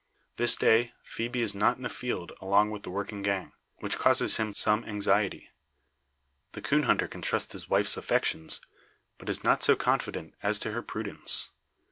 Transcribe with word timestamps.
This 0.37 0.55
day, 0.55 0.93
Phoebe 1.03 1.43
is 1.43 1.53
not 1.53 1.77
in 1.77 1.83
the 1.83 1.87
field 1.87 2.31
along 2.41 2.71
with 2.71 2.81
the 2.81 2.89
working 2.89 3.21
gang; 3.21 3.53
which 3.81 3.99
causes 3.99 4.37
him 4.37 4.55
some 4.55 4.83
anxiety. 4.85 5.51
The 6.53 6.61
coon 6.63 6.85
hunter 6.89 7.07
can 7.07 7.21
trust 7.21 7.53
his 7.53 7.69
wife's 7.69 7.97
affections, 7.97 8.61
but 9.19 9.29
is 9.29 9.43
not 9.43 9.61
so 9.61 9.75
confident 9.75 10.33
as 10.41 10.57
to 10.61 10.71
her 10.71 10.81
prudence. 10.81 11.51